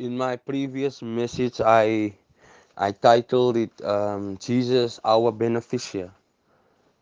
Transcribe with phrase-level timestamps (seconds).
[0.00, 2.16] in my previous message, I
[2.74, 6.08] I titled it um, Jesus, our beneficiary,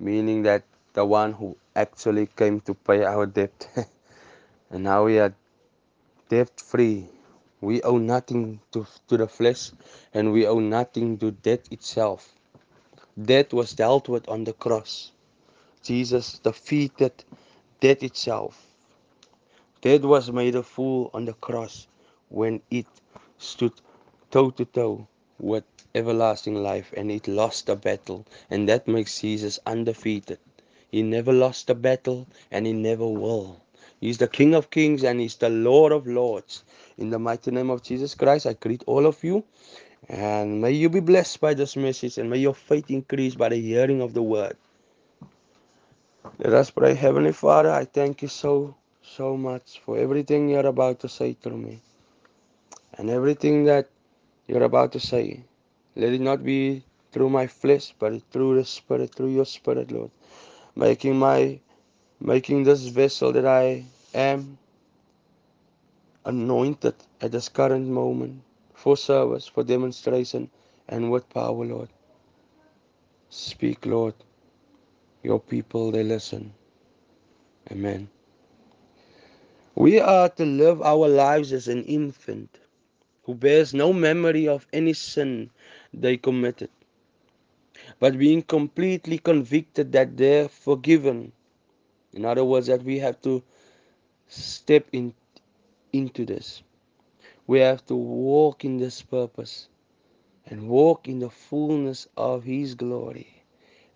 [0.00, 3.54] meaning that the one who actually came to pay our debt.
[4.70, 5.32] and now we are
[6.28, 7.06] debt free.
[7.60, 9.70] We owe nothing to, to the flesh
[10.12, 12.34] and we owe nothing to death itself.
[13.14, 15.12] Death was dealt with on the cross.
[15.84, 17.12] Jesus defeated
[17.78, 18.66] death itself.
[19.82, 21.86] Death was made a fool on the cross
[22.28, 22.86] when it
[23.38, 23.72] stood
[24.30, 25.06] toe to toe
[25.38, 28.26] with everlasting life and it lost the battle.
[28.50, 30.38] And that makes Jesus undefeated.
[30.90, 33.60] He never lost a battle and he never will.
[34.00, 36.64] He's the King of Kings and he's the Lord of Lords.
[36.96, 39.44] In the mighty name of Jesus Christ, I greet all of you.
[40.08, 43.60] And may you be blessed by this message and may your faith increase by the
[43.60, 44.56] hearing of the word.
[46.38, 46.94] Let us pray.
[46.94, 51.58] Heavenly Father, I thank you so, so much for everything you're about to say through
[51.58, 51.80] me.
[52.98, 53.88] And everything that
[54.48, 55.44] you're about to say.
[55.94, 60.10] Let it not be through my flesh, but through the Spirit, through your Spirit, Lord.
[60.76, 61.60] Making my
[62.20, 63.84] making this vessel that I
[64.14, 64.58] am
[66.24, 68.42] anointed at this current moment
[68.74, 70.50] for service, for demonstration,
[70.88, 71.88] and with power, Lord.
[73.30, 74.14] Speak, Lord.
[75.22, 76.54] Your people, they listen.
[77.70, 78.08] Amen.
[79.74, 82.58] We are to live our lives as an infant
[83.28, 85.50] who bears no memory of any sin
[85.92, 86.70] they committed,
[88.00, 91.30] but being completely convicted that they're forgiven.
[92.14, 93.42] In other words, that we have to
[94.28, 95.12] step in,
[95.92, 96.62] into this.
[97.46, 99.68] We have to walk in this purpose
[100.46, 103.42] and walk in the fullness of His glory,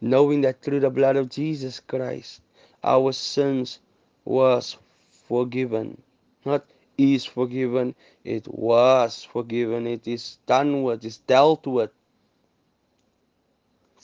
[0.03, 2.43] knowing that through the blood of Jesus Christ,
[2.85, 3.81] our sins
[4.27, 4.77] was
[5.09, 6.03] forgiven.
[6.45, 6.67] Not
[7.03, 11.91] is forgiven, it was forgiven, it is done with, it's dealt with.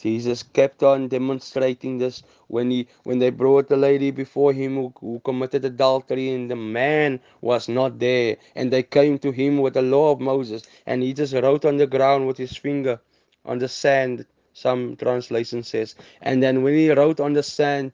[0.01, 4.93] Jesus kept on demonstrating this when he when they brought the lady before him who,
[5.01, 9.75] who, committed adultery and the man was not there and they came to him with
[9.75, 13.01] the law of Moses and he just wrote on the ground with his finger
[13.45, 17.91] on the sand some translation says and then when he wrote on the sand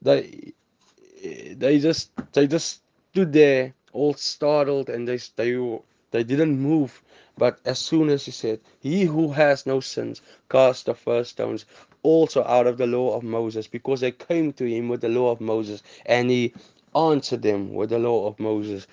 [0.00, 0.54] they
[1.56, 2.80] they just they just
[3.16, 5.56] stood there all startled and they they
[6.10, 7.02] they didn't move
[7.38, 11.66] but as soon as he said, He who has no sins, cast the first stones,
[12.02, 15.30] also out of the law of Moses, because they came to him with the law
[15.30, 16.54] of Moses, and he
[16.94, 18.86] answered them with the law of Moses.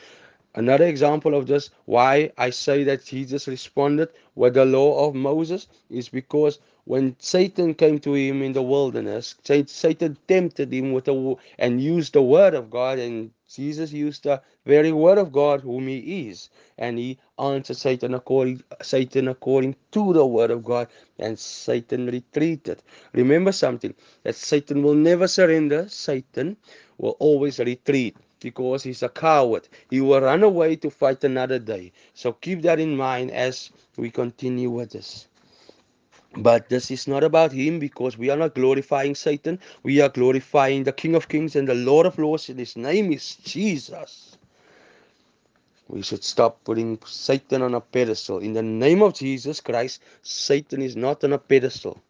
[0.55, 5.67] Another example of this, why I say that Jesus responded with the law of Moses,
[5.89, 11.35] is because when Satan came to him in the wilderness, Satan tempted him with a
[11.57, 15.87] and used the word of God, and Jesus used the very word of God, whom
[15.87, 20.89] he is, and he answered Satan according Satan according to the word of God,
[21.19, 22.83] and Satan retreated.
[23.13, 23.93] Remember something
[24.23, 25.87] that Satan will never surrender.
[25.87, 26.57] Satan
[26.97, 29.69] will always retreat because he's a coward.
[29.89, 31.93] He will run away to fight another day.
[32.13, 35.27] So keep that in mind as we continue with this.
[36.35, 39.59] But this is not about him because we are not glorifying Satan.
[39.83, 43.13] We are glorifying the King of Kings and the Lord of Lords, and his name
[43.13, 44.37] is Jesus.
[45.87, 48.39] We should stop putting Satan on a pedestal.
[48.39, 52.01] In the name of Jesus Christ, Satan is not on a pedestal.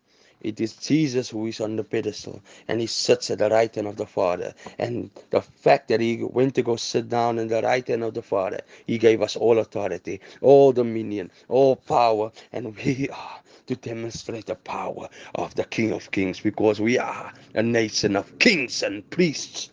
[0.44, 3.88] It is Jesus who is on the pedestal and he sits at the right hand
[3.88, 4.54] of the Father.
[4.78, 8.14] And the fact that he went to go sit down in the right hand of
[8.14, 13.76] the Father, he gave us all authority, all dominion, all power, and we are to
[13.78, 18.84] demonstrate the power of the King of Kings because we are a nation of kings
[18.84, 19.72] and priests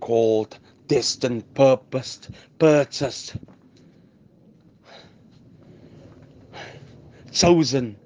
[0.00, 0.58] called,
[0.88, 3.36] destined, purposed, purchased,
[7.32, 7.96] chosen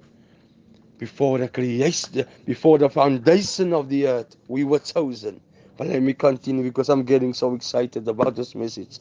[1.04, 5.38] before the creation, before the foundation of the earth, we were chosen.
[5.76, 9.00] But let me continue because I'm getting so excited about this message.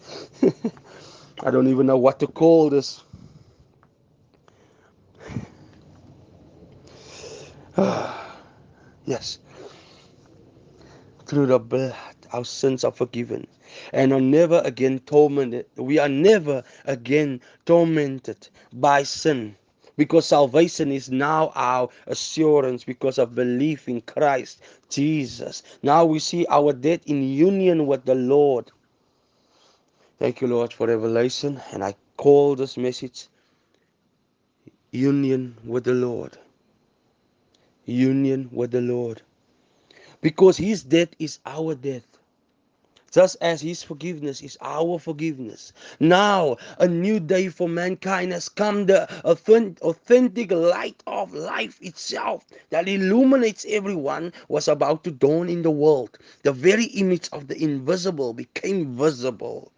[1.44, 3.02] I don't even know what to call this.
[9.05, 9.40] yes.
[11.26, 11.96] Through the blood,
[12.34, 13.47] our sins are forgiven
[13.94, 15.67] and are never again tormented.
[15.78, 19.55] We are never again tormented by sin
[19.97, 25.63] because salvation is now our assurance because of belief in Christ Jesus.
[25.84, 28.72] Now we see our death in union with the Lord.
[30.19, 31.61] Thank you, Lord, for revelation.
[31.72, 33.28] And I call this message
[34.91, 36.37] union with the Lord.
[37.85, 39.22] Union with the Lord.
[40.22, 42.13] Because his death is our death.
[43.14, 45.72] Just as his forgiveness is our forgiveness.
[46.00, 52.90] Now, a new day for mankind has come, the authentic light of life itself that
[52.90, 56.18] illuminates everyone was about to dawn in the world.
[56.42, 59.72] The very image of the invisible became visible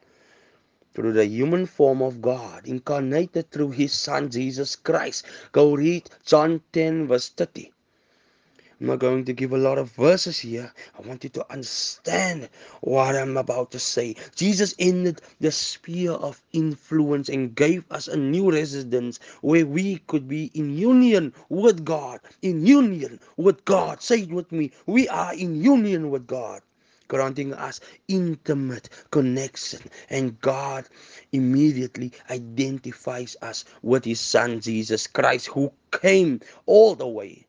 [0.94, 5.26] through the human form of God, incarnated through his Son Jesus Christ.
[5.52, 7.75] Go read John 10, verse 30.
[8.82, 10.74] I'm not going to give a lot of verses here.
[11.00, 12.50] I want you to understand
[12.82, 14.18] what I'm about to say.
[14.36, 20.28] Jesus ended the sphere of influence and gave us a new residence where we could
[20.28, 22.20] be in union with God.
[22.42, 24.02] In union with God.
[24.02, 24.72] Say it with me.
[24.88, 26.62] We are in union with God
[27.08, 27.80] granting us
[28.10, 29.80] intimate connection.
[30.10, 30.86] And God
[31.32, 37.45] immediately identifies us with His Son Jesus Christ, who came all the way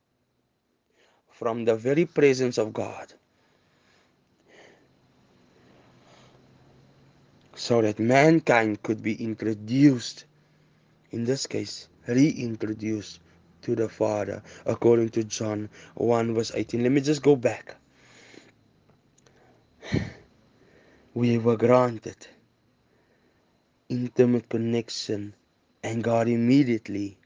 [1.39, 3.13] from the very presence of God.
[7.55, 10.25] So that mankind could be introduced,
[11.11, 13.21] in this case, reintroduced
[13.63, 16.83] to the Father, according to John 1 verse 18.
[16.83, 17.77] Let me just go back.
[21.15, 22.27] We were granted
[23.89, 25.35] intimate connection,
[25.83, 27.17] and God immediately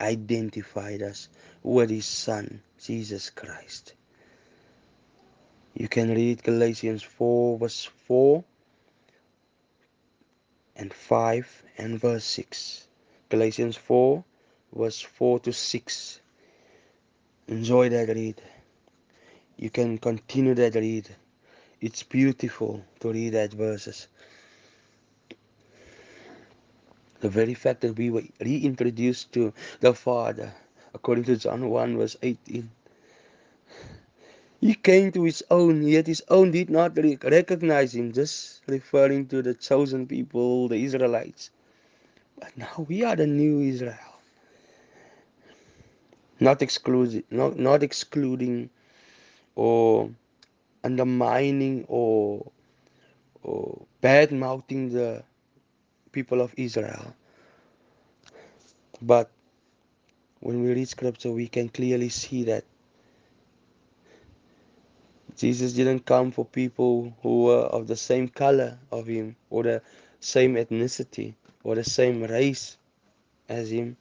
[0.00, 1.28] identified us
[1.64, 3.94] with His Son, Jesus Christ.
[5.74, 8.44] You can read Galatians 4, verse 4
[10.76, 12.86] and 5 and verse 6.
[13.28, 14.22] Galatians 4,
[14.74, 16.20] verse 4 to 6.
[17.48, 18.40] Enjoy that read.
[19.56, 21.08] You can continue that read.
[21.80, 24.08] It's beautiful to read that verses.
[27.20, 30.52] The very fact that we were reintroduced to the Father,
[30.94, 32.70] according to John 1, verse 18
[34.60, 39.42] He came to his own, yet his own did not recognize him, just referring to
[39.42, 41.50] the chosen people, the Israelites.
[42.40, 43.98] But now we are the new Israel.
[46.40, 48.70] Not excluding, not, not excluding
[49.54, 50.10] or
[50.82, 52.50] undermining or,
[53.42, 55.22] or bad mouthing the
[56.12, 57.14] people of Israel.
[59.02, 59.30] But
[60.44, 62.64] when we read scripture, we can clearly see that
[65.36, 69.80] Jesus didn't come for people who were of the same color of him or the
[70.20, 71.32] same ethnicity
[71.62, 72.76] or the same race
[73.48, 73.96] as him.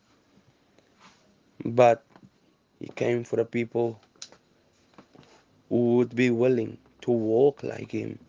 [1.63, 2.03] But
[2.81, 4.01] he came for the people
[5.69, 8.19] who would be willing to walk like him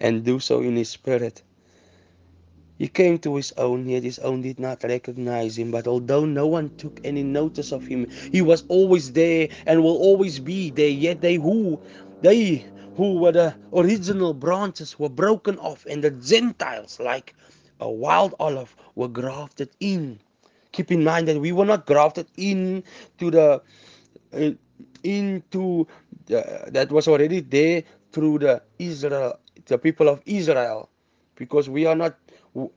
[0.00, 1.42] and do so in his spirit.
[2.78, 5.70] He came to his own, yet his own did not recognize him.
[5.72, 9.98] But although no one took any notice of him, he was always there and will
[9.98, 10.88] always be there.
[10.90, 11.80] Yet they who
[12.22, 17.34] they who were the original branches were broken off, and the Gentiles, like
[17.80, 20.20] a wild olive, were grafted in.
[20.72, 22.84] Keep in mind that we were not grafted in
[23.18, 23.62] to the
[24.32, 24.50] uh,
[25.04, 25.86] into
[26.26, 27.82] the, that was already there
[28.12, 30.90] through the Israel, the people of Israel,
[31.36, 32.16] because we are not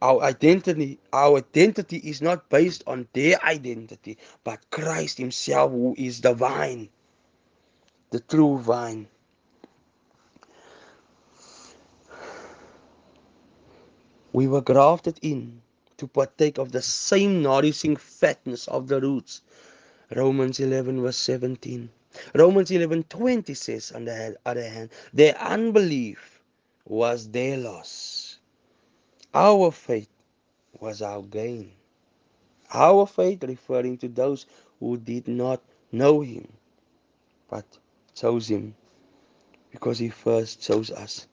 [0.01, 6.21] our identity our identity is not based on their identity but christ himself who is
[6.21, 6.89] the vine
[8.11, 9.07] the true vine.
[14.33, 15.61] We were grafted in
[15.97, 19.41] to partake of the same nourishing fatness of the roots.
[20.13, 21.89] Romans 11 verse 17
[22.35, 26.41] romans 11 20 says on the other hand their unbelief
[26.85, 28.30] was their loss
[29.33, 30.09] our faith
[30.79, 31.71] was our gain
[32.73, 34.45] Our faith referring to those
[34.79, 35.61] who did not
[35.91, 36.49] know him,
[37.49, 37.65] but
[38.15, 38.75] chose him
[39.71, 41.27] because he first chose us.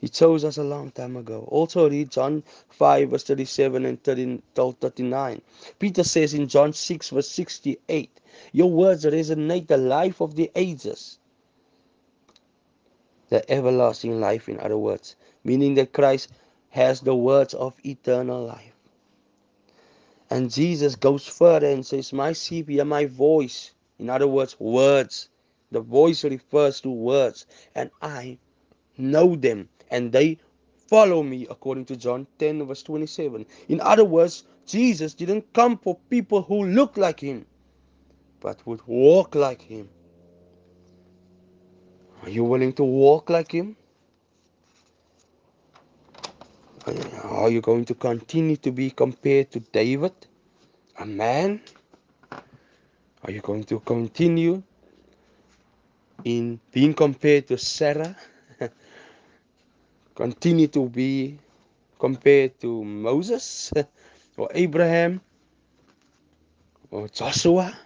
[0.00, 1.46] He chose us a long time ago.
[1.50, 5.42] Also read John 5 verse 37 and 30, 39.
[5.78, 8.20] Peter says in John 6 verse 68,
[8.52, 11.18] Your words resonate the life of the ages.
[13.30, 16.30] The everlasting life, in other words, meaning that Christ
[16.74, 18.74] has the words of eternal life.
[20.28, 23.70] And Jesus goes further and says, My sheep hear my voice.
[24.00, 25.28] In other words, words.
[25.70, 27.46] The voice refers to words.
[27.76, 28.38] And I
[28.98, 30.38] know them, and they
[30.88, 33.46] follow me, according to John 10, verse 27.
[33.68, 37.46] In other words, Jesus didn't come for people who look like him,
[38.40, 39.88] but would walk like him.
[42.24, 43.76] Are you willing to walk like him?
[47.24, 50.12] Are you going to continue to be compared to David?
[50.98, 51.60] a man?
[53.22, 54.62] Are you going to continue
[56.24, 58.16] in being compared to Sarah,
[60.14, 61.38] continue to be
[61.98, 63.72] compared to Moses
[64.36, 65.20] or Abraham
[66.90, 67.76] or Joshua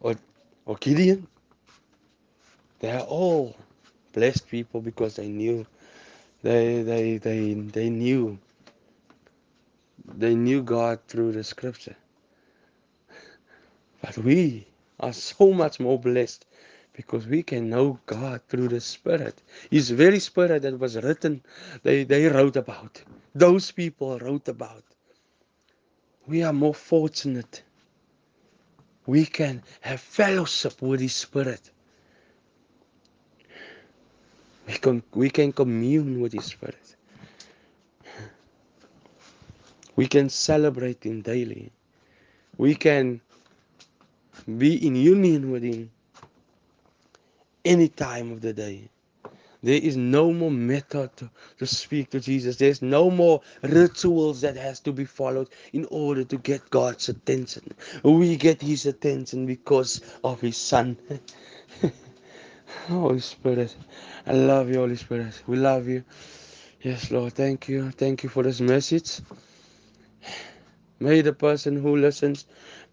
[0.00, 0.14] or,
[0.66, 1.26] or Gideon.
[2.80, 3.54] They are all
[4.12, 5.66] blessed people because they knew
[6.42, 8.38] they they they they knew
[10.06, 11.96] they knew God through the scripture.
[14.02, 14.66] But we
[14.98, 16.46] are so much more blessed
[16.92, 19.40] because we can know God through the Spirit.
[19.70, 21.42] His very Spirit that was written,
[21.82, 23.02] they, they wrote about.
[23.34, 24.82] Those people wrote about.
[26.26, 27.62] We are more fortunate.
[29.06, 31.70] We can have fellowship with His Spirit.
[34.70, 36.94] We can, we can commune with His Spirit.
[39.96, 41.72] We can celebrate Him daily.
[42.56, 43.20] We can
[44.58, 45.90] be in union with Him
[47.64, 48.88] any time of the day.
[49.62, 52.56] There is no more method to, to speak to Jesus.
[52.56, 57.74] There's no more rituals that has to be followed in order to get God's attention.
[58.04, 60.96] We get his attention because of his son.
[62.88, 63.76] Holy Spirit.
[64.26, 65.42] I love you, Holy Spirit.
[65.46, 66.04] We love you.
[66.82, 67.34] Yes, Lord.
[67.34, 67.90] Thank you.
[67.90, 69.20] Thank you for this message.
[71.00, 72.46] May the person who listens,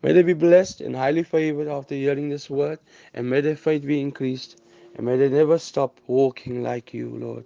[0.03, 2.79] may they be blessed and highly favored after hearing this word,
[3.13, 4.61] and may their faith be increased.
[4.95, 7.45] And may they never stop walking like you, Lord.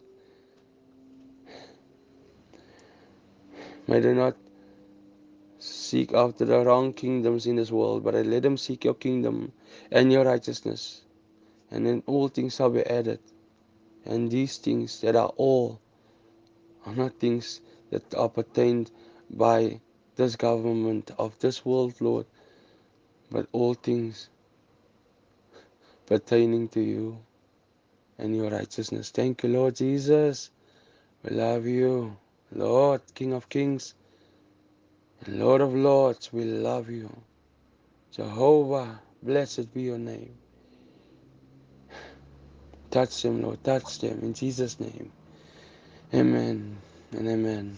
[3.88, 4.36] May they not
[5.60, 9.54] seek after the wrong kingdoms in this world, but let them seek your kingdom
[9.92, 11.02] and your righteousness.
[11.72, 13.20] And then all things shall be added.
[14.06, 15.82] And these things that are all
[16.86, 17.62] are not things
[17.92, 18.92] that are pertained
[19.30, 19.82] by
[20.18, 22.28] this government of this world, Lord,
[23.32, 24.30] but all things
[26.08, 27.20] pertaining to you.
[28.18, 29.12] and your righteousness.
[29.12, 30.52] Thank you, Lord Jesus.
[31.24, 32.18] We love you,
[32.54, 33.96] Lord, King of Kings,
[35.26, 36.34] and Lord of Lords.
[36.34, 37.12] We love you.
[38.12, 40.36] Jehovah, blessed be your name.
[42.92, 43.64] Touch them, Lord.
[43.64, 45.12] Touch them in Jesus' name.
[46.14, 46.78] Amen
[47.14, 47.78] and amen.